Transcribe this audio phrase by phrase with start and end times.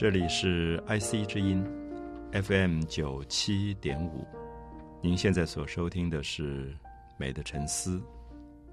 [0.00, 1.62] 这里是 IC 之音
[2.32, 4.26] FM 九七点五，
[5.02, 6.72] 您现在所收听的是
[7.18, 7.98] 《美的沉思》，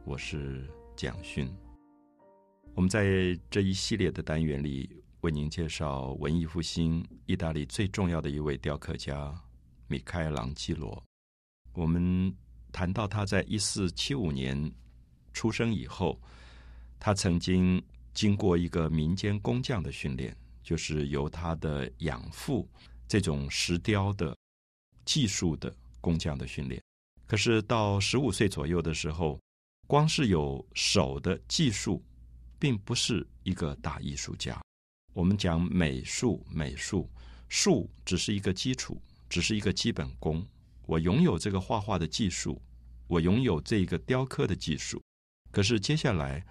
[0.05, 1.53] 我是蒋勋。
[2.75, 9.37] 我们在这一系列的单元里，为您介绍文艺复兴意大利最重要的一位雕刻家
[9.89, 11.03] 米开朗基罗。
[11.73, 12.33] 我们
[12.71, 14.71] 谈到他在一四七五年
[15.33, 16.17] 出生以后，
[16.97, 17.83] 他曾经
[18.13, 20.33] 经过一个民间工匠的训练。
[20.67, 22.67] 就是由他的养父
[23.07, 24.35] 这种石雕的
[25.05, 26.83] 技术的工匠的训练，
[27.25, 29.39] 可是到十五岁左右的时候，
[29.87, 32.03] 光是有手的技术，
[32.59, 34.61] 并不是一个大艺术家。
[35.13, 37.09] 我们讲美术，美术
[37.47, 40.45] 术只是一个基础，只是一个基本功。
[40.85, 42.61] 我拥有这个画画的技术，
[43.07, 45.01] 我拥有这个雕刻的技术，
[45.49, 46.45] 可是接下来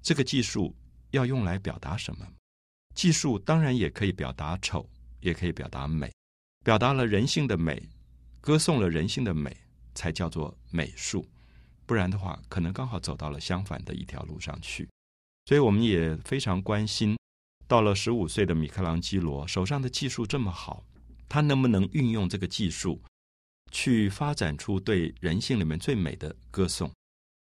[0.00, 0.74] 这个技术
[1.10, 2.26] 要用来表达什么？
[2.94, 4.88] 技术当然也可以表达丑，
[5.20, 6.12] 也可以表达美，
[6.64, 7.82] 表达了人性的美，
[8.40, 9.56] 歌颂了人性的美，
[9.94, 11.26] 才叫做美术。
[11.86, 14.88] 不然的话，可能刚好走到了相反的一条路上去。
[15.46, 17.16] 所以我们也非常关心，
[17.66, 20.84] 到了十五岁的米开朗基罗手上的技术这么好，
[21.28, 23.00] 他能不能运用这个技术，
[23.70, 26.90] 去发展出对人性里面最美的歌颂？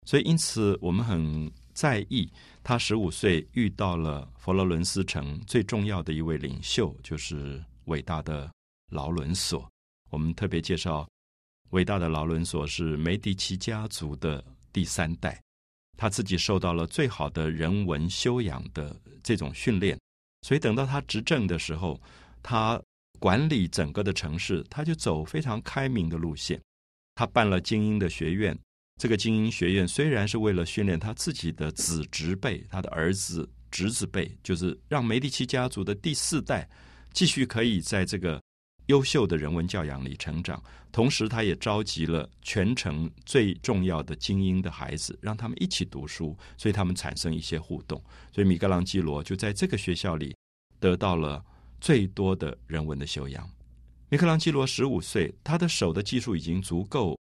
[0.08, 1.52] 所以，因此我们很。
[1.74, 2.32] 在意
[2.64, 8.52] 他十五岁遇到了佛罗伦斯城最重要的一位领袖，就是伟大的
[8.92, 9.70] 劳伦索。
[10.10, 11.08] 我们特别介绍，
[11.70, 14.44] 伟大的劳伦索是梅迪奇家族的
[14.74, 15.42] 第三代，
[15.98, 20.00] 他自己受到了最好的人文修养的这种训练，
[20.42, 22.00] 所以等到他执政的时候，
[22.44, 22.82] 他
[23.20, 26.62] 管理整个的城市，他就走非常开明的路线，
[27.16, 28.58] 他办了精英的学院。
[29.02, 36.70] 这个精英学院虽然是为了训练他自己的子侄辈，他的儿子、侄子辈，就是让梅第奇家族的第四代
[37.12, 38.40] 继续可以在这个
[38.90, 40.62] 优秀的人文教养里成长。
[40.92, 48.00] 同时，他也召集了全城最重要的精英的孩子，让他们一起读书，所以他们产生一些互动。
[48.32, 50.36] 所以，米格朗基罗就在这个学校里
[50.80, 51.44] 得到了
[51.80, 53.50] 最多的人文的修养。
[54.10, 57.18] 米开朗基罗十五岁，他的手的技术已经足够。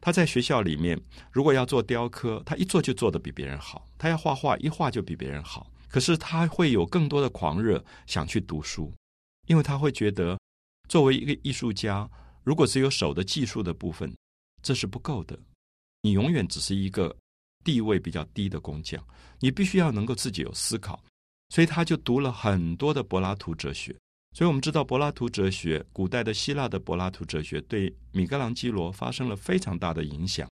[0.00, 1.00] 他在学校里面，
[1.30, 5.70] 如果要做雕刻，他一做就做得比别人好；他要画画，一画就比别人好。
[5.88, 8.92] 可是他会有更多的狂热，想去读书，
[9.46, 10.38] 因为他会觉得，
[10.88, 12.08] 作为一个艺术家，
[12.44, 14.14] 如果只有手的技术的部分，
[14.62, 15.38] 这是不够的。
[16.02, 17.16] 你永远只是一个
[17.64, 19.02] 地位比较低的工匠，
[19.40, 21.02] 你必须要能够自己有思考。
[21.50, 23.96] 所以他就读了很多的柏拉图哲学。
[24.38, 30.48] 所以我们知道，柏拉图哲学，古代的希腊的柏拉图哲学，对米开朗基罗发生了非常大的影响。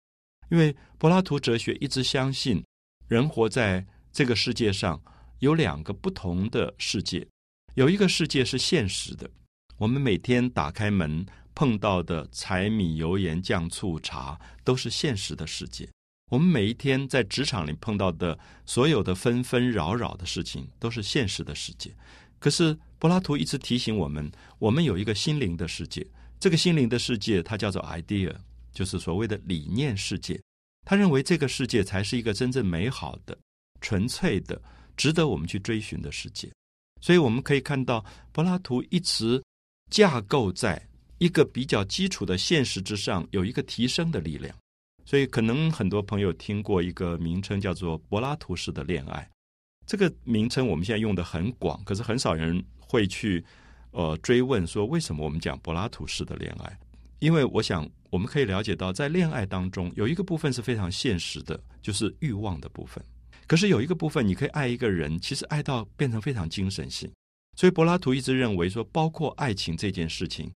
[0.53, 2.65] 因为柏拉图哲学一直相信，
[3.09, 5.03] 人活在这个世界上
[5.41, 7.27] 有两个不同的世界，
[7.75, 9.29] 有一个世界是现实的，
[9.79, 15.89] 我们每天打开门碰到的柴米油盐酱醋茶都是现实的世界；
[16.31, 21.93] 我们每一天在职场里碰到的所有的纷纷扰扰的事情都是现实的世界。
[22.39, 24.31] 可是柏拉图一直提醒我们，
[24.61, 26.07] 我们有一个心灵的世界。
[26.39, 28.33] 这个心灵的世界，它叫做 idea，
[28.73, 30.41] 就是所谓的理念世界。
[30.87, 33.37] 他认为这个世界才是一个真正美好的、
[33.81, 34.63] 纯粹的、
[34.97, 36.49] 值得我们去追寻的世界。
[37.01, 39.43] 所以我们可以看到，柏拉图一直
[39.91, 40.81] 架构在
[41.19, 44.57] 一个比较基础的现实之上，有一个提升的力量。
[45.05, 49.29] 所以，可能很多朋友听过一个名称，叫做柏拉图式的恋爱。
[49.89, 53.43] 这个名称我们现在用的很广，可是很少人会去
[53.93, 56.79] 呃追问说为什么我们讲柏拉图式的恋爱？
[57.21, 63.03] 因为我想我们可以了解到，在恋爱当中有一个部分是非常现实的，就是欲望的部分。
[63.47, 67.11] 可是有一个部分，你可以爱一个人，其实爱到变成非常精神性。
[67.57, 70.53] 所以柏拉图一直认为说，包括爱情这件事情，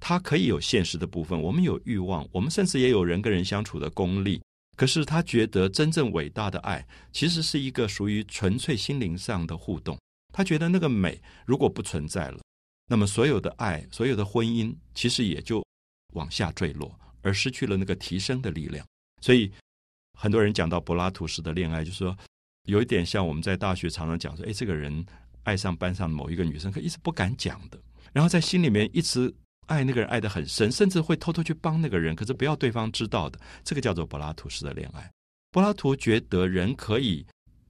[0.00, 1.38] 它可以有现实的部分。
[1.38, 4.40] 我们有欲望，我们甚至也有人跟人相处的功力。
[4.76, 9.96] 可是他觉得真正伟大的爱，其实是一个属于纯粹心灵上的互动。
[10.34, 12.40] 他觉得那个美如果不存在了，
[12.88, 15.64] 那么所有的爱、所有的婚姻，其实也就
[16.14, 18.84] 往下坠落，而失去了那个提升的力量。
[19.22, 19.50] 所以
[20.18, 22.14] 很多人讲到柏拉图式的恋爱，就说
[22.64, 25.06] 有一点像我们在大学常常讲说：“哎，这个人
[25.44, 27.80] 爱上班上某一个女生，可一直不敢讲的，
[28.12, 29.32] 然后在心里面一直。”
[29.66, 33.40] 爱那个人爱得很深，甚至会偷偷去帮那个人，可是不要对方知道的。
[33.64, 35.10] 这个叫做柏拉图式的恋爱。
[35.50, 37.24] 柏拉图觉得人可以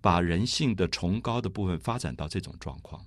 [0.05, 3.03] 把人性的崇高的部分发展到这种状况，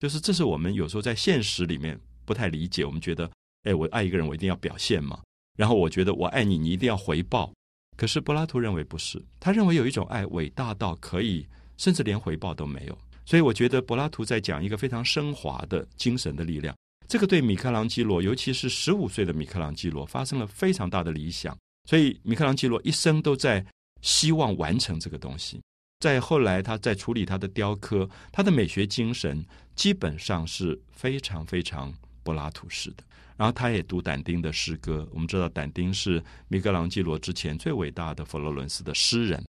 [0.00, 2.84] 就是这是我们有时候在现实里面不太理解。
[2.84, 3.30] 我们觉得，
[3.62, 5.20] 哎，我爱一个人，我一定要表现嘛。
[5.56, 7.52] 然后我觉得我爱你，你一定要回报。
[7.96, 12.98] 可是柏拉图认为不是，他认为有一种爱伟大到可以，甚至连回报都没有。
[13.24, 16.74] 所以我觉得柏拉图在讲一个非常升华的精神的力量。
[17.06, 21.56] 这个对米开朗基罗，尤其是十五岁的米开朗基罗，发生了非常大的理想。
[21.88, 23.64] 所以米开朗基罗一生都在
[24.02, 25.60] 希望完成这个东西。
[26.00, 29.44] 在后来，他在处理他的雕刻，他的美学精神
[29.76, 31.92] 基本上是非常非常
[32.22, 33.04] 柏拉图式的。
[33.36, 35.06] 然后，他也读但丁的诗歌。
[35.12, 39.42] 我们知道，但丁是米开朗基罗之前最伟大的佛罗伦斯的诗人，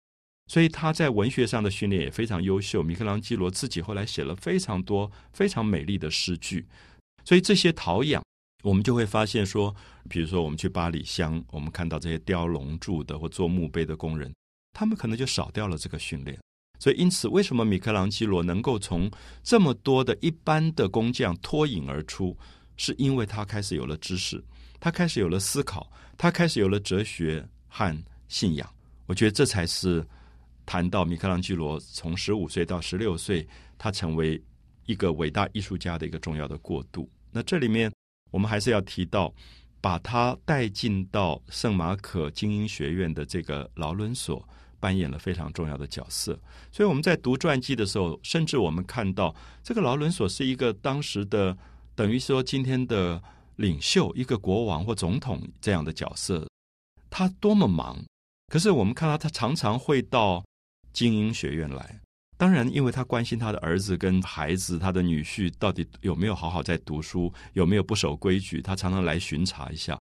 [0.47, 2.83] 所以他在文学上的训练也非常优秀。
[2.83, 6.67] 米开朗基罗自己后来写了非常多非常美丽的诗句。
[7.25, 8.23] 所以这些陶养，
[8.63, 9.75] 我们就会发现说，
[10.07, 14.31] 比如说我们去八里乡，我们看到这些雕龙柱的或做墓碑的工人，
[14.73, 16.37] 他们可能就少掉了这个训练。
[16.79, 19.11] 所以因此，为什么米开朗基罗能够从
[19.43, 22.37] 这么多的一般的工匠脱颖而出，
[22.77, 24.41] 是因为他开始有了知识，
[24.79, 28.73] 他开始有了思考，他开始有了哲学和信仰。
[29.05, 30.07] 我觉得这才是
[30.65, 33.45] 谈到米开朗基罗从十五岁到十六岁，
[33.77, 34.41] 他成为
[34.85, 37.09] 一个伟大艺术家的一个重要的过渡。
[37.31, 37.91] 那这里面，
[38.31, 39.33] 我们还是要提到，
[39.81, 44.47] 把他带进到圣马可精英学院的这个劳伦所，
[44.79, 46.39] 扮演了非常重要的角色。
[46.71, 51.57] 所以我们在读传记的时候，甚至我们看到这个劳伦所是一个当时的，
[51.95, 53.21] 等于说今天的
[53.57, 56.47] 领袖，一个国王或总统这样的角色。
[57.09, 57.97] 他多么忙，
[58.47, 60.43] 可是我们看到他常常会到
[60.93, 61.99] 精英学院来。
[62.37, 69.99] 当然，因为他关心他的儿子跟孩子，他的女婿到底有没有好好在读书，有没有不守规矩，他常常来巡查一下。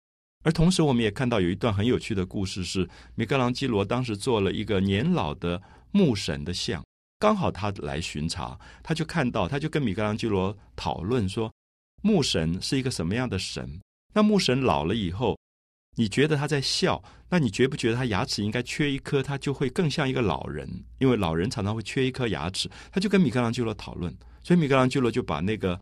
[0.45, 5.59] 而同时，我们也看到有一段很有趣的故事，是米开朗基罗当时做了一个年老的
[5.91, 6.85] 牧神的像，
[7.17, 11.51] 刚好他来巡查，他就看到，他就跟米开朗基罗讨论说，
[12.03, 13.81] 牧神是一个什么样的神？
[14.13, 15.35] 那牧神老了以后。
[15.97, 17.01] 你觉得他在笑？
[17.29, 20.69] 那你觉不觉得他牙齿应该缺一颗，他就会更像一个老人？
[20.99, 22.69] 因为老人常常会缺一颗牙齿。
[22.91, 24.13] 他就跟米开朗基罗讨论，
[24.43, 25.79] 所以米开朗基罗就把那个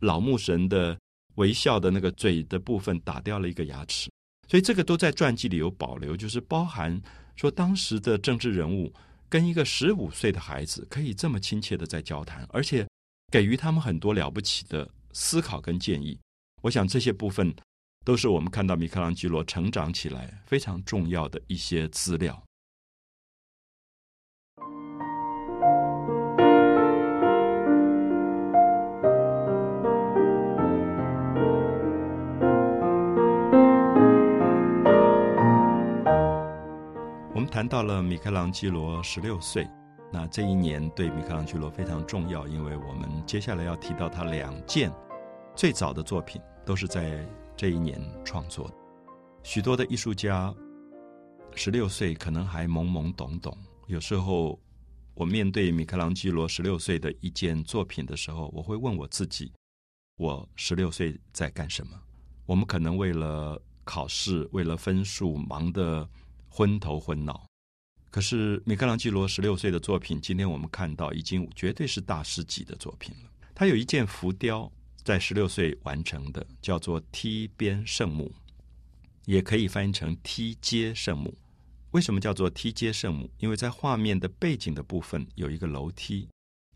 [0.00, 0.98] 老牧神的
[1.36, 4.10] 微笑的那个嘴的部分打掉了一个牙齿。
[4.48, 7.00] 所以这个都在传记里有保留，就是包含
[7.36, 8.92] 说当时的政治人物
[9.28, 12.86] 跟一个十五岁的孩子可以这么亲切的在交谈，而且
[13.32, 16.18] 给予他们很多了不起的思考跟建议。
[16.62, 17.54] 我想这些部分。
[18.06, 22.44] 都是我们看到米开朗基罗成长起来非常重要的一些资料。
[37.46, 39.68] 谈到了米开朗基罗十六岁，
[40.12, 44.92] 那这一年对米开朗基罗非常重要，因为我们接下来要提到他两件
[45.54, 47.24] 最早的作品，都是在。
[47.56, 48.68] 这一年创作，
[49.44, 50.52] 许多的艺术家
[51.54, 53.56] 十六岁可能还懵懵懂懂。
[53.86, 54.58] 有时候，
[55.14, 59.52] 我面对米开朗基罗十六岁的一件作品的时候，我会问我自己：
[60.16, 61.92] 我十六岁在干什么？
[62.44, 66.06] 我们可能为了考试、为了分数忙得
[66.54, 67.44] 昏头昏脑。
[68.10, 73.30] 可是米开朗基罗十六岁的作品，今天我们看到已经绝对是大师级的作品了。
[73.56, 74.70] 他有一件浮雕。
[75.02, 78.32] 在十六岁完成的，叫做梯边圣母，
[79.26, 81.36] 也可以翻译成梯阶圣母。
[81.90, 83.30] 为什么叫做梯阶圣母？
[83.36, 86.26] 因为在画面的背景的部分有一个楼梯，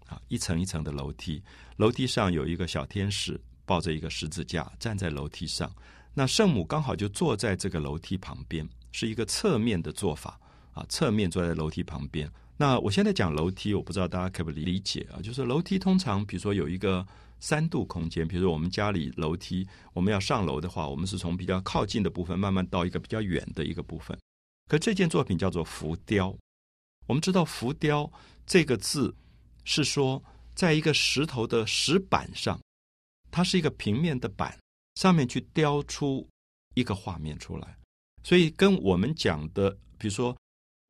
[0.08, 1.42] 啊，一层一层的楼梯，
[1.78, 5.74] 楼梯上有一个小天使抱着一个十字架站在楼梯上，
[6.12, 10.38] 那圣母刚好就坐在这个楼梯旁边，是一个侧面的做法，
[10.72, 12.30] 啊，侧面坐在楼梯旁边。
[12.56, 15.20] 那我现在讲楼梯，我不知道大家可不理解啊？
[15.22, 17.06] 就是楼梯通常，比如说有一个。
[17.40, 24.18] 三度空间，比如说我们家里楼梯，我们要上楼的话，我们是从比较靠近的部分慢慢到一个比较远的一个部分。
[24.66, 26.36] 可这件作品叫做浮雕，
[27.06, 28.10] 我们知道浮雕
[28.44, 29.14] 这个字
[29.62, 30.20] 是说，
[30.56, 32.58] 在一个石头的石板上，
[33.30, 34.58] 它是一个平面的板，
[34.96, 36.28] 上面去雕出
[36.74, 37.78] 一个画面出来。
[38.22, 40.36] 所以跟我们讲的，比如说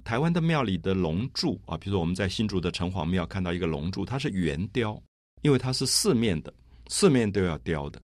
[0.04, 5.00] 台湾的庙里的龙柱啊，比如说我们在新竹的城隍庙看到一个龙柱，它是圆雕。
[5.42, 6.52] 因为它是四面的，
[6.88, 8.02] 四面都要雕的。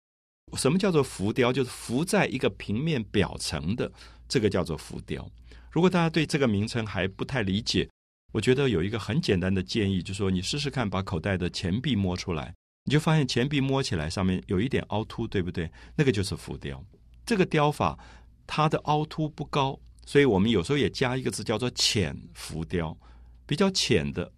[0.53, 1.51] 什么叫做浮雕？
[1.51, 3.91] 就是浮在一个平面表层的，
[4.29, 5.29] 这个叫做浮雕。
[5.69, 7.85] 如果大家对这个名称还不太理解，
[8.31, 12.55] 我觉得有一个很简单的建议，就是说你试试看，把口袋的钱币摸出来，
[12.85, 15.69] 你就发现钱币摸起来上面有一点凹凸，对不对？
[15.97, 16.81] 那个就是浮雕。
[17.25, 17.99] 这个雕法
[18.47, 22.97] 它的凹凸不高，所以我们有时候也加一个字叫做浅浮雕，
[23.45, 24.31] 比较浅的。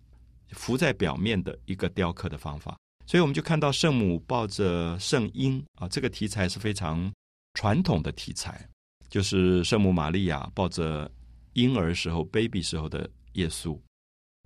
[0.53, 2.75] 浮在表面的一个雕刻的方法，
[3.05, 7.13] 所以我们就看到圣母抱着圣婴啊，这个题材是非常
[7.53, 8.67] 传统的题材，
[9.07, 11.07] 就是圣母玛利亚抱着
[11.53, 13.79] 婴儿时候 baby 时候的耶稣。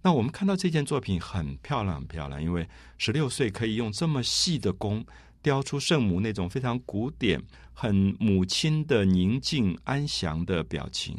[0.04, 2.68] 那我们看到这件作品很漂亮，很漂亮，因为
[2.98, 5.06] 十六岁可以用这么细的工
[5.44, 7.40] 雕出圣母那种非常古典、
[7.74, 11.16] 很母亲的宁静安详的表情。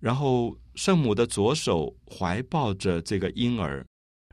[0.00, 3.84] 然后圣母的左手怀抱着这个婴儿，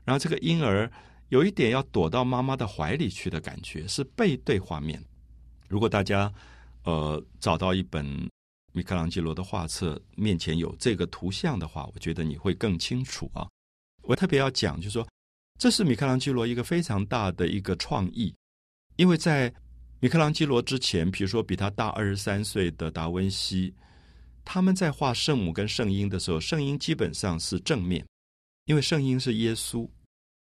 [0.04, 0.90] 然后这个婴儿
[1.30, 5.02] 有一点要躲到妈妈的怀里去的感觉，是背对画面。
[5.68, 6.32] 如果大家
[6.84, 8.06] 呃找到一本
[8.72, 13.48] 米开朗基罗的画册，面前有这个图像的话，我觉得你会更清楚啊。
[14.02, 15.08] 我特别要讲，就是说，
[15.58, 18.34] 这是米开朗基罗一个非常大的一个创意，
[18.96, 19.52] 因为在
[20.00, 23.74] 米开朗基罗之前，比如说比他大二十三岁的达文西，
[24.44, 28.04] 他们在画圣母跟圣婴的时候，圣婴基本上是正面，
[28.66, 29.88] 因为圣婴是耶稣，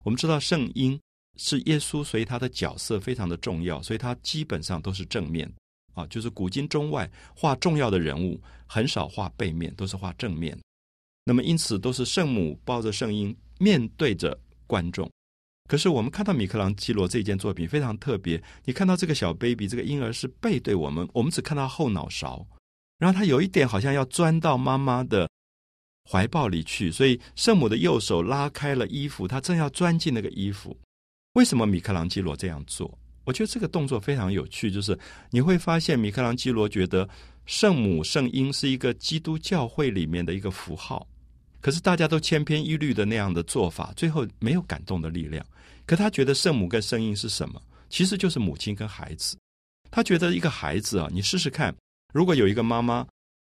[0.04, 1.00] 我们知道圣婴
[1.38, 5.52] 是耶稣，所以他的角色非常的重要，所以他基本上都是正面
[5.94, 10.58] 啊，就是古今中外画重要的人物，很少画背面，都是画正面。
[11.26, 13.36] 那么因此都是圣母抱着圣婴。
[13.60, 15.10] 面对着观众，
[15.68, 18.42] 可是我们看到米开朗基罗这件作品非常特别。
[18.66, 22.46] 你看到这个小 baby，这个婴儿是背对我们，我们只看到后脑勺，
[23.00, 25.30] 然后他有一点好像要钻到妈妈的
[26.10, 30.78] 怀抱里去，所以圣母的右手拉开了衣服，他正要钻进那个衣服。
[31.34, 32.98] 为什么米开朗基罗这样做？
[33.24, 35.00] 我觉得这个动作非常有趣，就是
[35.32, 37.08] 你会发现米开朗基罗觉得
[37.46, 41.08] 圣母圣婴是一个基督教会里面的一个符号。
[41.62, 45.44] 可是大家都千篇一律的那样的做法，最后没有感动的力量。
[45.86, 47.62] 可他觉得圣母跟圣婴是什么？
[47.90, 49.38] 其实就是母亲跟孩子。
[49.92, 51.76] 他觉得一个孩子啊，你试试看，
[52.14, 53.06] 如果有一个妈妈，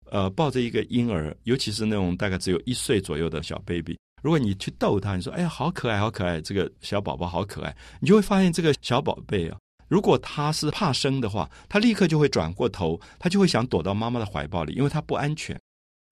[0.10, 9.58] 呃，抱着一个婴儿，尤其是那种大概只有一岁左右的小 baby，如果你去逗他，你说：“哎呀，好可爱，好可爱，这个小宝宝好可爱。”你就会发现这个小宝贝啊，
[9.90, 15.60] 如果他是怕生的话，他立刻就会转过头，他就会想躲到妈妈的怀抱里，因为他不安全。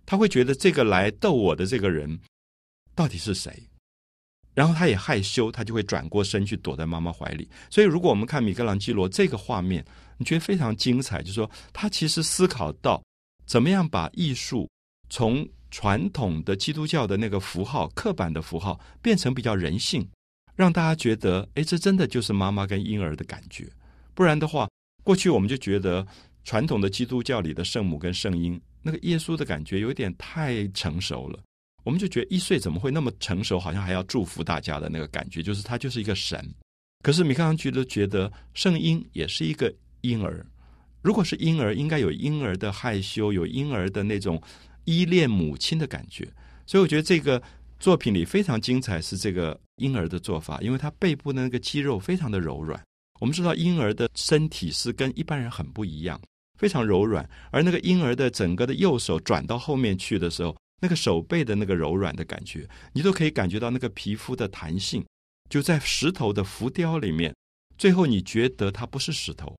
[0.05, 2.19] 他会觉得这个来逗我的这个人
[2.93, 3.63] 到底是谁？
[4.55, 7.47] 然后他也害羞，他就会转过身去躲在妈妈怀里。
[7.69, 9.85] 所以，如果我们看米开朗基罗这个画面，
[10.17, 13.03] 你觉得非常精彩，就是说他其实思考到
[13.45, 14.67] 怎么样把艺术
[15.09, 20.07] 从传统的基督教的那个符号、刻板的符号，变成比较人性，
[20.55, 23.69] 让大家觉得，哎，这真的就是妈妈跟婴儿的感觉。
[24.13, 24.69] 不然的话，
[25.03, 26.07] 过去我们就觉得
[26.45, 28.59] 传统的基督教里的圣母跟圣婴。
[28.81, 31.39] 那个耶稣的感觉有点太成熟了，
[31.85, 33.57] 我们就觉得一岁怎么会那么成熟？
[33.57, 36.43] 好像还要祝福大家的那个感觉，就是他就是一个神。
[37.03, 40.45] 可是米开朗基罗觉得圣婴也是一个婴儿，
[41.01, 44.41] 如果是婴儿，应该有婴儿的害羞，有婴儿的那种
[44.85, 46.27] 依恋母亲的感觉。
[46.65, 47.41] 所以我觉得这个
[47.79, 52.83] 作品里非常精彩是这个婴儿的做法，因为他背部的那个肌肉非常的柔软。
[53.19, 56.19] 我们知道婴儿的身体是跟一般人很不一样。
[56.57, 65.05] 非常柔软，而那个婴儿的整个的右手转到后面去的时候，那个手背的那个柔软的感觉，你都可以感觉到那个皮肤的弹性，
[65.49, 67.33] 就在石头的浮雕里面。
[67.77, 69.55] 最后你觉得它不是石头，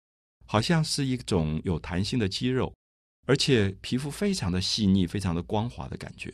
[0.47, 2.73] 好像是一种有弹性的肌肉，
[3.27, 6.33] 而且皮肤非常的细腻，非常的光滑的感觉。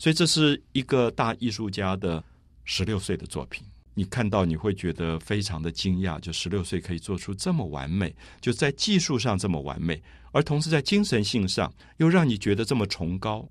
[0.00, 2.22] 所以这是一个大艺术家的
[2.64, 3.64] 十六岁的作品。
[3.96, 13.48] 你看到你会觉得非常的惊讶，就十六岁可以做出这么完美，就在技术上这么完美，而同时在精神性上又让你觉得这么崇高。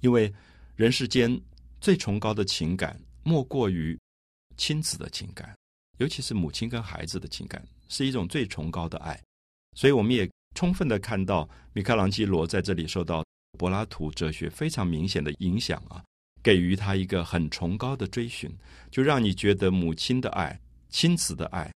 [0.00, 0.32] 因为
[0.76, 1.40] 人世间
[1.80, 3.98] 最崇高的情感莫过于
[4.56, 5.56] 亲子的情感，
[5.98, 9.20] 尤其是母亲跟孩子的情感，是一种最崇高的爱。
[9.76, 13.24] 所以我们也充分的看到米开朗基罗在这里受到
[13.58, 16.02] 柏拉图哲学非常明显的影响啊。
[16.40, 18.50] 给予他一个很崇高的追寻，
[18.90, 21.70] 就让你觉得母亲的爱、亲子的爱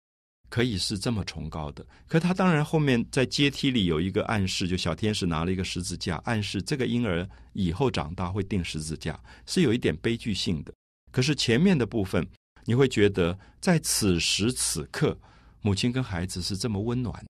[0.48, 1.84] 可以是这么崇高的。
[2.06, 10.72] 可他当然后面在阶梯里有一个暗示，就小天使拿了一个十字架，暗示这个婴儿以后长大会钉十字架，是有一点悲剧性的。
[11.10, 12.26] 可是前面的部分，
[12.64, 15.18] 你会觉得在此时此刻，
[15.62, 17.24] 母亲跟孩子是这么温暖，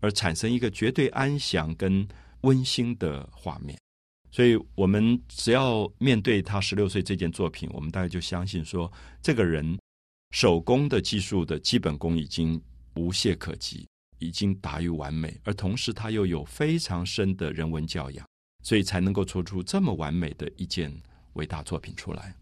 [0.00, 2.06] 而产生一个绝对安详跟
[2.42, 3.76] 温馨的画面。
[4.30, 8.90] 所以，我们只要面对他十六岁这件作品，我们大概就相信说，
[9.22, 9.78] 这个人
[10.38, 12.60] 手工的技术的基本功已经
[12.96, 13.88] 无懈可击，
[14.18, 18.28] 已经达于完美，而同时它又有非常深的人文教养，
[18.62, 20.94] 所以才能够做出这么完美的一件
[21.36, 22.36] 伟大作品出来。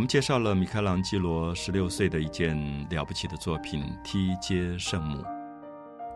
[0.00, 2.56] 我们介绍了米开朗基罗十六岁的一件
[2.88, 5.22] 了不起的作品《梯阶圣母》，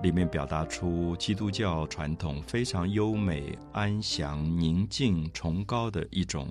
[0.03, 6.49] 里面表达出基督教传统非常优美、安详、宁静、崇高的一种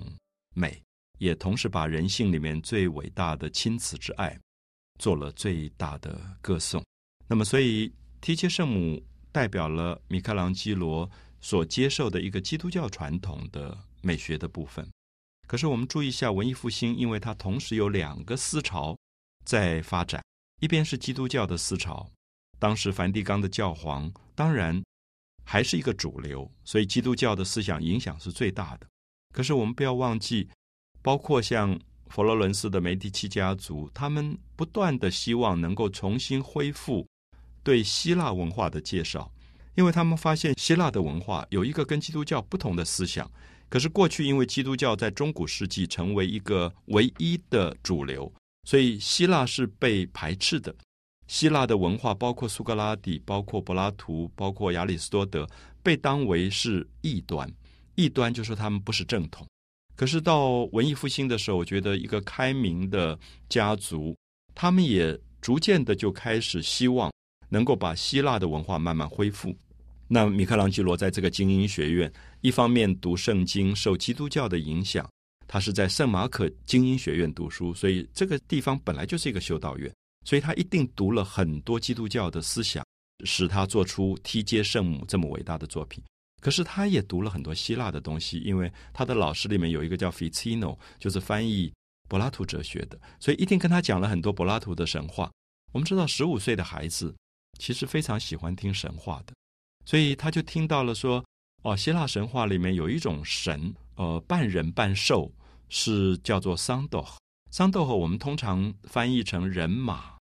[0.54, 0.80] 美，
[1.18, 4.38] 也同时把人性里面最伟大的亲子之爱
[5.00, 6.84] 做了最大的歌颂。
[7.26, 11.10] 那么，所以提切圣母代表了米开朗基罗
[11.40, 14.88] 所接受的一个基督教传统的美学的部分。
[15.46, 18.96] 可是，我们注意一下文艺复兴，因为它同时有两个思潮
[19.44, 20.24] 在发展，
[20.60, 22.10] 一边是基督教的思潮，
[22.58, 24.82] 当时梵蒂冈的教皇当然
[25.44, 28.86] 还是一个主流，所以基督教的思想影响是最大的。
[29.32, 30.48] 可是，我们不要忘记，
[31.02, 37.06] 包括像佛罗伦斯的梅第奇家族，他们不断的希望能够重新恢复
[37.62, 39.30] 对希腊文化的介绍，
[39.74, 43.30] 因为他们发现希腊的文化有一个跟基督教不同的思想。
[43.74, 48.32] 可是过去，因为基督教在中古世纪成为一个唯一的主流，
[48.68, 50.72] 所以希腊是被排斥的。
[51.26, 55.44] 希腊的文化，包括苏格拉底、包括柏拉图、包括亚里士多德，
[55.82, 57.52] 被当为是异端。
[57.96, 59.44] 异端就是他们不是正统。
[59.96, 64.16] 可是到文艺复兴的时候，我觉得一个开明的家族，
[64.54, 67.12] 他们也逐渐的就开始希望
[67.48, 69.52] 能够把希腊的文化慢慢恢复。
[70.14, 75.10] 那米开朗基罗在这个精英学院，一方面读圣经，受基督教的影响，
[75.48, 79.92] 他是在圣马可精英学院读书，所以这个地方本来就是一个修道院，
[80.24, 82.86] 所以他一定读了很多基督教的思想，
[83.24, 86.00] 使他做出梯阶圣母这么伟大的作品。
[86.40, 91.72] 可是他也读了很多希腊的东西，因为他的老师里面有一个叫 Ficino，就是翻译
[92.08, 95.28] 柏拉图哲学的，所以一定跟他讲了很多柏拉图的神话。
[95.72, 97.12] 我们知道，十五岁的孩子
[97.58, 99.34] 其实非常喜欢听神话的。
[99.86, 101.22] 所以他就听到了说，
[101.62, 105.30] 哦，希腊神话里面有一种神，呃，半人半兽，
[105.68, 107.04] 是叫做桑斗。
[107.50, 110.14] 桑斗和我们通常翻译成人马。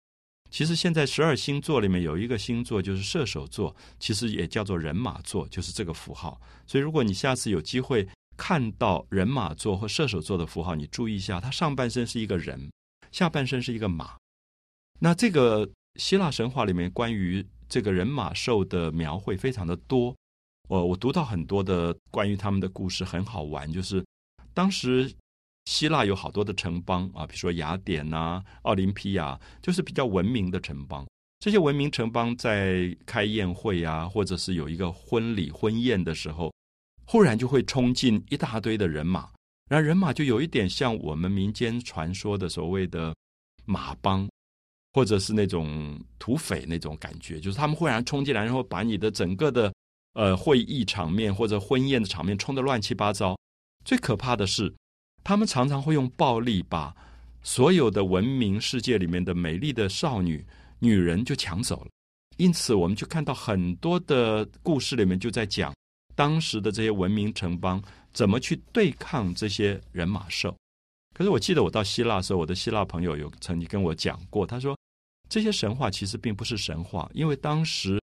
[0.51, 6.41] 其实现在十二星座里面有一个星座就是射手座，其实也叫做人马座，就是这个符号。
[6.67, 12.71] 所以如果你下次有机会看到人马座或射手座的符号，你注意一下，它上半身是一个人，
[13.13, 14.17] 下半身是一个马。
[14.99, 17.47] 那这个希腊神话里面关于。
[17.73, 20.15] 这个人马兽的描绘非常的多，
[20.69, 23.73] 我我读到很多的关于他们的故事，很好玩。
[23.73, 24.05] 就是
[24.53, 25.11] 当时
[25.65, 31.07] 希腊有好多的城邦啊，比如说雅典呐、奥林匹亚，就是比较文明的城邦。
[31.41, 36.53] 这些文明城邦在开宴会啊，或者是有一个婚礼婚宴的时候，
[37.07, 39.31] 忽然就会冲进一大堆的人马，
[39.71, 43.15] 然后人马就有一点像我们民间传说的所谓的
[43.65, 44.29] 马帮。
[44.93, 49.73] 或者是那种土匪那种感觉，就是他们忽然冲进来，然后把你的整个的
[50.15, 53.37] 呃会议场面或者婚宴的场面冲得乱七八糟。
[53.85, 54.73] 最可怕的是，
[55.25, 56.95] 他们常常会用暴力把
[57.43, 60.45] 所有的文明世界里面的美丽的少女
[60.79, 61.87] 女人就抢走了。
[62.37, 65.75] 因此，我们就看到很多的故事里面就在讲
[66.15, 70.55] 当时的这些文明城邦怎么去对抗这些人马兽。
[71.13, 74.77] 可是我记得我到希腊的时候，我的希腊朋友有曾经跟我讲过，他说。
[75.29, 77.99] 这些神话其实并不是神话，因为当时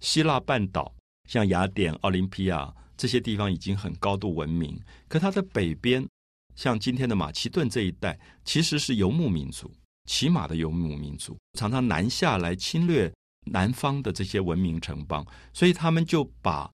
[0.00, 0.94] 希腊半岛
[1.28, 6.06] 像雅典、奥林匹亚这些地方已经很高度文明，可它的北边，
[6.54, 9.68] 像今天的马其顿这一带，其实是游牧民族，
[10.04, 13.12] 骑马的游牧民族，常常南下来侵略
[13.46, 16.70] 南方的这些文明城邦，所以他们就把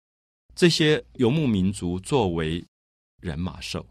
[0.54, 2.62] 这些游牧民族作为
[3.22, 3.86] 人马兽，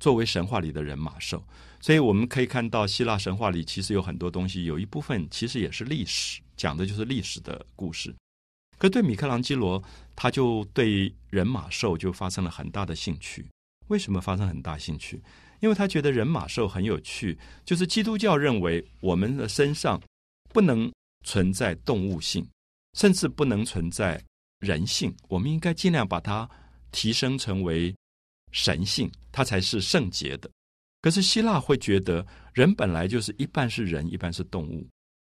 [0.00, 1.44] 作为神话里的人马兽。
[1.80, 8.12] 所以我们可以看到，希腊神话里其实有很多东西，有一部分其实也是历史，讲的就是历史的故事。
[8.76, 9.82] 可对米开朗基罗，
[10.16, 13.46] 他就对人马兽就发生了很大的兴趣。
[13.88, 15.20] 为什么发生很大兴趣？
[15.60, 17.38] 因为他觉得人马兽很有趣。
[17.64, 20.00] 就是基督教认为我们的身上
[20.52, 20.90] 不能
[21.26, 22.46] 存在动物性，
[22.94, 24.22] 甚至不能存在
[24.60, 26.48] 人性，我们应该尽量把它
[26.92, 27.94] 提升成为
[28.52, 30.50] 神性，它才是圣洁的。
[31.02, 34.86] 可是希腊会觉得人本来就是一半是人，一半是动物。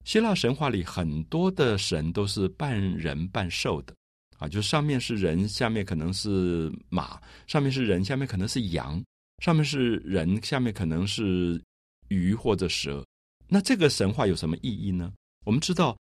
[0.06, 3.94] 希腊神话里很多的神都是半人半兽的，
[4.40, 9.00] 啊，就上面是人，下面可能是马；上面是人，下面可能是羊；
[9.44, 11.62] 上面是人，下面可能是
[12.08, 13.06] 鱼或者蛇。
[13.48, 15.14] 那这个神话有什么意义呢？
[15.46, 15.96] 我们知道，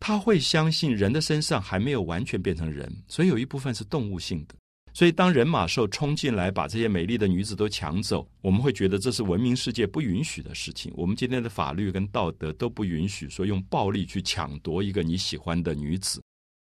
[0.00, 4.56] 他会相信人的身上还没有完全变成人，所以有一部分是动物性的。
[4.94, 10.92] 所以，当人马兽冲进来把这些美丽的女子都抢走，我们会觉得这是文明世界不允许的事情。
[10.94, 16.22] 我们今天的法律跟道德都不允许说用暴力去抢夺一个你喜欢的女子。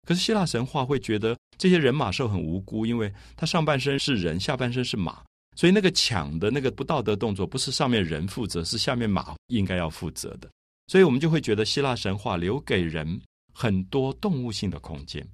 [0.07, 5.23] 可是希腊神话会觉得这些人马兽很无辜，因为他上半身是人，下半身是马，
[5.55, 10.49] 所以那个抢的那个不道德动作不是上面人负责，是下面马应该要负责的。
[10.87, 13.21] 所以我们就会觉得希腊神话留给人
[13.53, 15.27] 很多动物性的空间。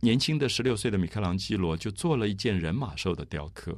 [0.00, 3.76] 年轻的十六岁的米开朗基罗就做了一件人马兽的雕刻，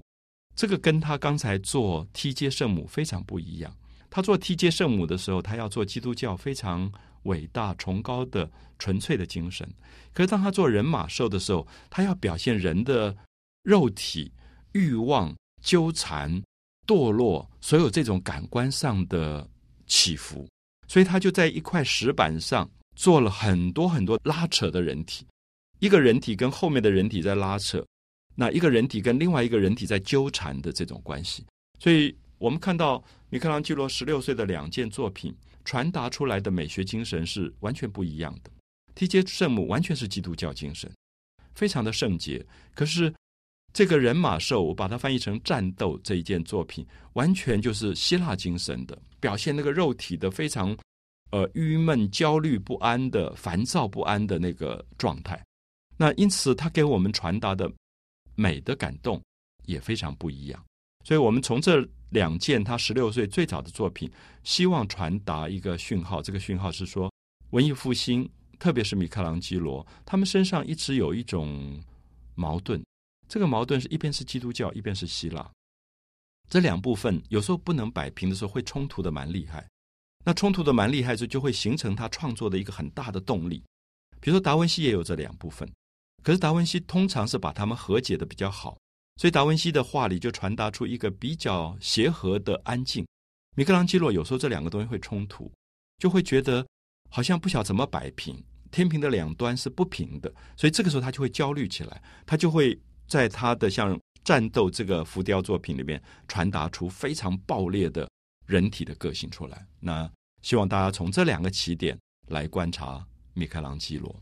[0.55, 3.75] 这个跟他刚才做梯阶圣母非常不一样。
[4.11, 6.91] 他做梯阶圣母的时候，他要做基督教非常
[7.23, 9.67] 伟大、崇高的、纯粹的精神。
[10.13, 13.17] 可是当他做人马兽的时候，他要表现人的
[13.63, 14.33] 肉体
[14.73, 16.43] 欲望、纠缠、
[16.87, 19.49] 堕落，所有这种感官上的
[19.87, 20.49] 起伏。
[20.89, 25.25] 所以他就在一块石板上做了很多很多拉扯的人体，
[25.81, 27.85] 一个人体跟后面的人体在拉扯，
[28.35, 31.45] 那一个人体跟另外一个人体在纠缠的这种关系。
[31.79, 38.51] 所以我们看到米开朗基罗十六岁的两件作品传达出来的美学精神是完全不一样的。
[38.95, 40.91] 梯阶圣母完全是基督教精神，
[41.55, 42.45] 非常的圣洁。
[42.75, 43.13] 可是
[43.73, 49.01] 这个人马兽，我把它翻译成战斗这一件作品，完全就是希腊精神的。
[49.21, 50.77] 表现那个肉体的非常，
[51.31, 55.43] 呃，郁闷、焦虑不安的、烦躁不安的那个状态。
[56.01, 57.71] 那因此，他给我们传达的
[58.35, 59.21] 美的感动
[59.67, 60.65] 也非常不一样。
[61.05, 64.11] 所以，我们从这两件他十六岁最早的作品，
[64.43, 66.23] 希望传达一个讯号。
[66.23, 67.13] 这个讯号是说，
[67.51, 68.27] 文艺复兴，
[68.59, 71.79] 特别是米开朗基罗，他们身上一直有一种
[72.35, 72.83] 矛盾。
[73.29, 75.51] 这个矛盾是一边是基督教，一边是希腊。
[76.49, 79.69] 这两部分有时候不能摆平的时候，会冲突的蛮厉害。
[80.25, 83.63] 那冲突的蛮厉害，就就会形成他创作的一个很大的动力。
[84.19, 85.71] 比如说达文西也有这两部分，
[86.23, 88.79] 可是达文西通常是把他们和解的比较好，
[89.17, 93.07] 所以达文西的画里就传达出一个比较协和的安静。
[93.57, 95.51] 米开朗基罗有时候这两个东西会冲突，
[95.99, 96.67] 就会觉得
[97.11, 103.99] 好像不晓怎么摆平，天平的两端是不平的，所以这个时候他就会焦虑起来，他就会在他的像。
[104.23, 108.07] 战斗这个浮雕作品里面传达出非常爆裂的
[108.47, 109.67] 人体的个性出来。
[109.81, 110.09] 那
[110.43, 114.15] 希望大家从这两个起点来观察米开朗基罗。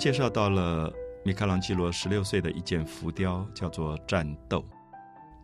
[0.00, 0.90] 介绍到了。
[1.22, 4.60] 米开朗基罗十六岁的一件浮雕叫做《战斗》。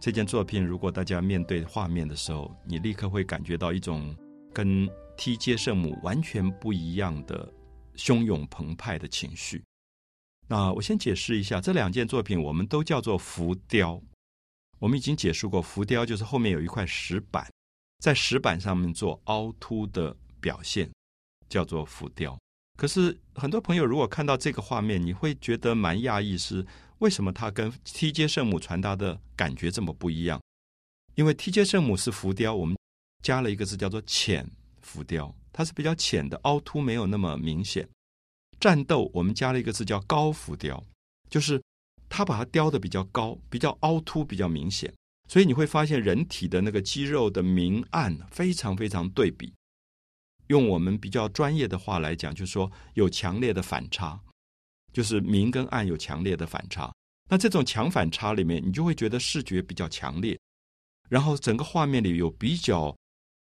[0.00, 4.16] 这件作品，如果大家面对画面的时候，你立刻会感觉到一种
[4.54, 4.88] 跟
[5.18, 7.52] 梯阶圣母完全不一样的
[7.96, 9.62] 汹涌澎湃的情绪。
[10.48, 14.00] 那我先解释一下，这两件作品我们都叫做浮雕。
[14.78, 17.46] 我们已经解释过，浮雕就是后面有一块石板，
[17.98, 20.90] 在石板上面做凹凸的表现，
[21.50, 22.38] 叫做浮雕。
[22.76, 26.64] 可是很多朋友如果看到这个画面，你会觉得蛮讶异，是
[26.98, 30.40] 为什么它跟梯阶圣母传达的感觉这么不一样？
[31.14, 32.76] 因为梯阶圣母是浮雕，我们
[33.22, 34.46] 加了一个字叫做浅
[34.82, 37.88] 浮雕，它是比较浅的，凹凸没有那么明显。
[38.60, 40.82] 战斗我们加了一个字叫高浮雕，
[41.30, 41.62] 就是
[42.08, 44.92] 它把它雕的比较高，比较凹凸比较明显，
[45.28, 49.52] 所以你会发现人体的那个肌肉的明暗非常非常对比。
[50.48, 54.20] 用我们比较专业的话来讲，就是说有强烈的反差，
[54.92, 56.92] 就是明跟暗有强烈的反差。
[57.28, 60.38] 那这种强反差里面，你就会觉得视觉比较强烈，
[61.08, 62.96] 然后整个画面里有比较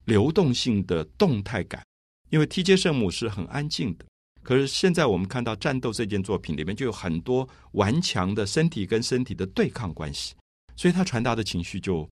[0.06, 1.84] 流动性的动态感。
[2.30, 4.06] 因为梯阶圣母是很安静的，
[4.44, 10.36] 可是现在我们看到战斗这件作品里面就有很多顽强的身体跟身体的对抗关系，
[10.76, 12.08] 所以它传达的情绪就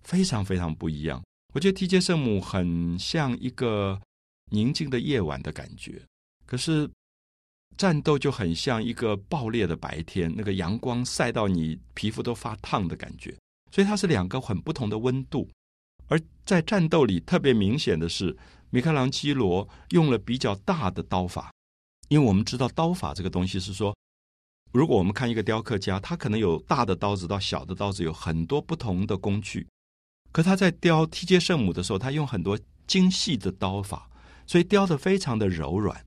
[0.00, 1.22] 非常非常不一样。
[1.52, 4.00] 我觉得梯阶圣母很像一个。
[4.52, 6.00] 宁静的夜晚的感觉，
[6.44, 6.88] 可是
[7.78, 13.34] 战斗就很像一个爆裂的白天，那个阳光晒到你皮肤都发烫的感觉，
[13.70, 15.48] 所以它是两个很不同的温度。
[16.08, 18.36] 而在战斗里特别明显的是，
[18.68, 21.50] 米开朗基罗用了比较大的刀法，
[22.08, 23.96] 因为我们知道刀法这个东西是说，
[24.70, 29.66] 如果我们看一个雕刻家，他可能有大的刀子到小的刀子，有很多不同的工具，
[30.30, 34.10] 可他在雕梯阶圣母的时候，他用很多精细的刀法。
[34.52, 36.04] 所以雕的非常的柔软，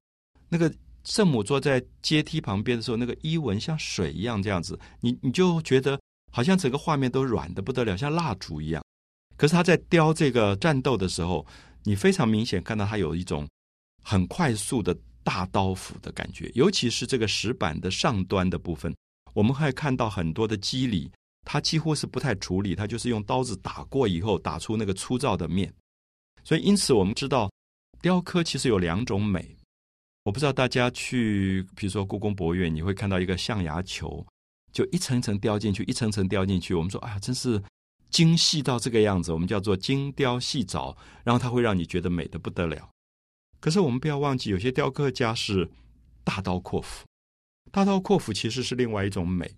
[0.50, 0.72] 那个
[1.04, 6.00] 圣母坐在阶梯旁边的时候，那个衣纹像水一样这样子，你你就觉得
[6.32, 8.84] 好像整个画面都软的不得了，像蜡烛一样。
[9.36, 11.44] 可是他在雕这个战斗的时候，
[11.86, 13.50] 你非常明显看到他有一种
[14.04, 18.96] 很快速的大刀斧的感觉，尤其是这个石板的上端的部分，
[19.34, 21.12] 我们会看到很多的肌理，
[21.46, 25.74] 他几乎是不太处理，他就是用刀子打过以后打出那个粗糙的面。
[26.44, 27.50] 所以因此我们知道。
[28.06, 29.58] 雕刻其实有两种美，
[30.26, 34.24] 我不知道大家去，比如说故宫博物院，你会看到一个象牙球，
[34.72, 36.76] 就一层一层雕进去，一层层雕进去。
[36.76, 37.60] 我们说，哎呀，真是
[38.12, 42.88] 精细到这个样子，我们叫做精雕细凿，然后它会让你觉得美的不得了。
[43.60, 45.68] 可是我们不要忘记，有些雕刻家是
[46.24, 47.08] 大刀阔斧，
[47.72, 49.52] 大刀阔斧其实是另外一种美，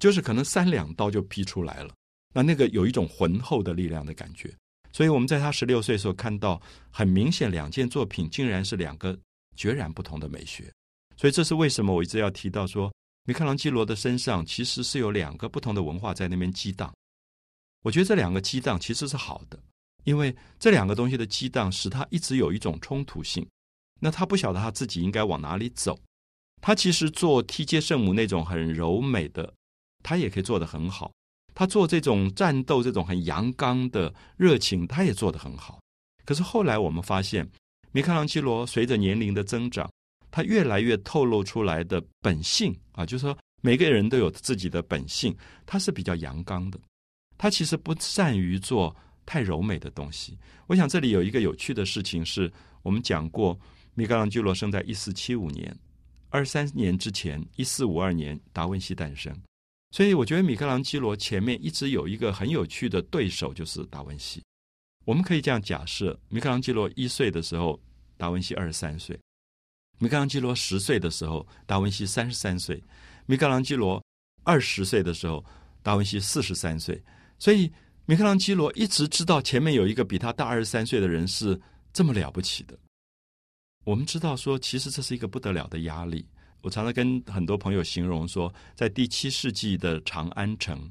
[0.00, 1.92] 就是可能三两刀就劈出来了。
[2.32, 4.50] 那那个有一种浑厚的力量的感觉。
[4.94, 9.18] 所以我们在他十六岁时候看到，很明显两件作品竟然是两个
[9.56, 10.72] 截然不同的美学。
[11.16, 16.94] 所以这是为什么我一直要提到说，米开朗基罗的身上其实是有两个不同的文化在那边激荡。
[17.82, 19.58] 我觉得这两个激荡其实是好的，
[20.04, 23.44] 因为这两个东西的激荡使他一直有一种冲突性。
[24.00, 25.98] 那他不晓得他自己应该往哪里走。
[26.62, 29.52] 他其实做踢接圣母那种很柔美的，
[30.04, 31.10] 他也可以做得很好。
[31.54, 35.80] 他做这种战斗、这种很阳刚的热情，他也做得很好。
[36.24, 37.48] 可是后来我们发现，
[37.92, 39.88] 米开朗基罗随着年龄的增长，
[40.30, 46.80] 他越来越透露出来的本性啊，就是说每个人都有自己的本性，他是比较阳刚的。
[47.38, 48.94] 他其实不善于做
[49.26, 50.38] 太柔美的东西。
[50.66, 52.50] 我想这里有一个有趣的事情，是
[52.82, 53.58] 我们讲过，
[53.94, 55.76] 米开朗基罗生在一四七五年，
[56.30, 59.32] 二三年之前，一四五二年达文西诞生。
[59.94, 64.42] 所以我觉得米开朗基罗前面一直有一个很有趣的对手，就是达文西。
[65.04, 67.80] 我们可以这样假设：米开朗基罗一岁的时候，
[68.16, 69.16] 达文西二十三岁；
[70.00, 72.76] 米开朗基罗十岁的时候，达文西三十三岁；
[73.26, 74.04] 米开朗基罗
[74.42, 75.44] 二十岁的时候，
[75.80, 77.00] 达文西四十三岁。
[77.38, 77.72] 所以
[78.04, 81.60] 米开朗基罗一直知道前面有一个比他大二十三岁的人是
[81.92, 82.76] 这么了不起的。
[83.84, 86.26] 我们知道说，其实这是一个不得了的压力。
[86.64, 90.90] 我常常跟很多朋友形容说，在第七世纪的长安城，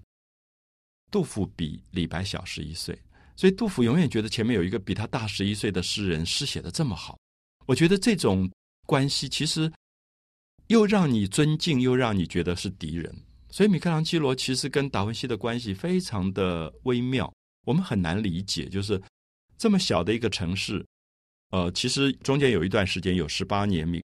[1.10, 2.96] 杜甫比李白小十一岁，
[3.36, 7.18] 所以杜甫永远觉得前面有一个比他大十一岁的诗人，诗写的这么好。
[7.66, 8.48] 我觉得这种
[8.86, 9.72] 关系其实
[10.68, 13.12] 又让你尊敬，又让你觉得是敌人。
[13.50, 17.34] 所以米开朗基罗其实跟达文西的关系非常的微妙，
[17.66, 19.02] 我们很难理解，就是
[19.58, 20.86] 这么小的一个城市，
[21.50, 24.04] 呃，其实中间有一段时间有十八年米。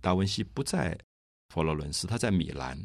[0.00, 0.96] 达文西不在
[1.48, 2.78] 佛罗伦斯，他在米兰，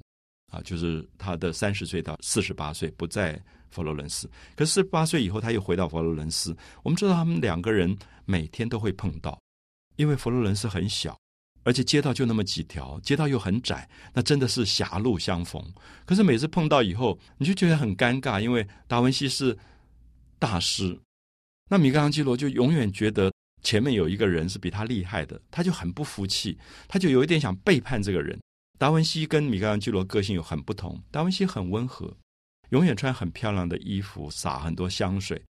[0.51, 4.29] 啊，就是他的三十岁到四十八岁不在佛罗伦斯。
[4.55, 6.55] 可是四十八岁以后，他又回到佛罗伦斯。
[6.83, 9.39] 我们知道他们两个人每天都会碰到，
[9.95, 11.17] 因为佛罗伦斯很小，
[11.63, 15.63] 而且街道就那么几条，街道又很窄，那真的是狭路相逢。
[16.05, 19.57] 可是每次碰到以后，你就觉得很尴尬，因为达文西是
[20.39, 20.99] 大师，
[21.69, 23.31] 那米开朗基罗就永远觉得。
[23.65, 26.55] 前面有一个人是比他厉害的，他就很不服气，
[26.87, 28.39] 他就有一点想背叛这个人。
[28.77, 32.15] 达文西跟米开朗基罗个性有很不同，达文西很温和，
[32.69, 35.41] 永远穿很漂亮的衣服，撒很多香水，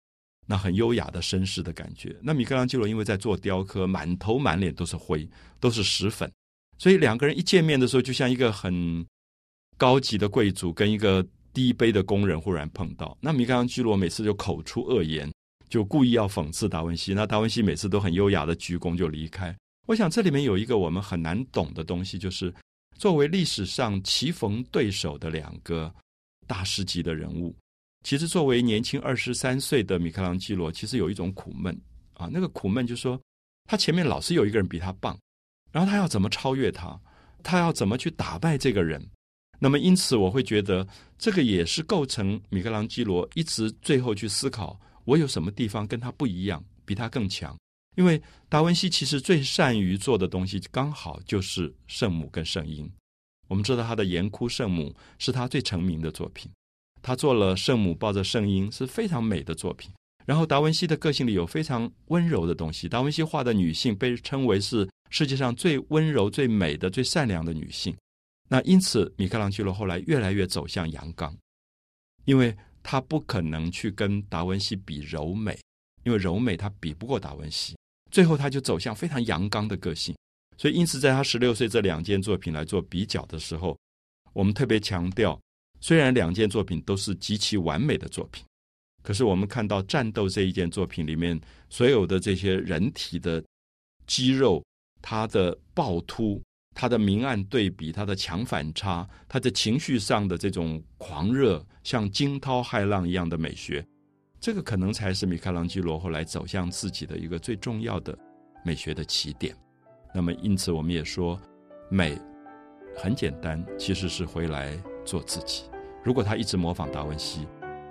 [0.47, 2.15] 那很优雅的绅士的感觉。
[2.21, 5.27] 那米开朗基罗因为在做雕刻，满头满脸都是灰，
[5.59, 6.31] 都是石粉，
[6.77, 9.05] 所以两个人一见面的时候，就像一个很
[9.75, 13.17] 高级的贵族跟一个低卑的工人忽然碰到。
[13.19, 15.29] 那米开朗基罗每次就口出恶言。
[15.69, 19.55] 就故意要讽刺达文西，那达文西每次都很优雅的鞠躬就离开。
[19.87, 22.53] 我想这里面有一个我们很难懂的东西，就是
[22.97, 25.93] 作为历史上棋逢对手的两个
[26.47, 27.55] 大师级的人物，
[28.03, 31.75] 其实作为年轻二十三岁的米开朗基罗，其实有一种苦闷
[32.13, 32.29] 啊。
[32.31, 33.19] 那个苦闷就是说，
[33.65, 35.17] 他前面老是有一个人比他棒，
[35.71, 36.99] 然后他要怎么超越他？
[37.43, 39.03] 他要怎么去打败这个人？
[39.59, 44.79] 那么因此，我会觉得这个也是构成米开朗基罗一直最后去思考。
[45.05, 47.55] 我有什么地方跟他不一样，比他更强？
[47.95, 52.91] 因为达文西其实最善于做的东西，刚好就是圣母跟圣婴。
[53.47, 56.51] 我们知道他的《岩窟圣母》是他最成名的作品，
[57.01, 59.89] 他做了圣母抱着圣婴是非常美的作品。
[60.25, 67.95] 然后达文西的个性里有非常温柔的东西，达文西画的女性被称为是世界上最温柔、最美的、最善良的女性。
[68.49, 71.33] 那因此，米开朗基罗后来越来越走向阳刚，
[72.25, 72.53] 因为。
[72.87, 75.57] 他不可能去跟达文西比柔美，
[76.03, 77.75] 因为柔美他比不过达文西。
[78.11, 80.15] 最后他就走向非常阳刚的个性，
[80.55, 83.75] 所以因此在他十六岁这两件作品来做比较的时候，
[84.33, 85.37] 我们特别强调，
[85.81, 88.45] 虽然两件作品都是极其完美的作品，
[89.01, 93.43] 可是我们看到战斗这一件作品里面所有的这些人体的
[94.05, 94.63] 肌肉，
[95.01, 96.39] 它的暴突。
[96.75, 103.83] 他的明暗对比，他的强反差，他的情绪上的这种狂热，像惊涛骇浪一样的美学，
[104.41, 108.15] 这个可能才是米开朗基罗后来走向自己的一个最重要的
[108.65, 109.55] 美学的起点。
[110.13, 111.39] 那么，因此我们也说，
[111.89, 112.19] 美
[112.93, 115.63] 很简单，其实是回来做自己。
[116.03, 117.47] 如果他一直模仿达文西，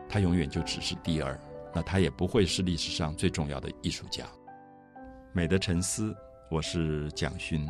[0.06, 1.40] 他永远就只是第二，
[1.74, 4.26] 那他也不会是历史上最重要的艺术家。
[5.32, 6.14] 美的沉思，
[6.50, 7.66] 我是蒋勋。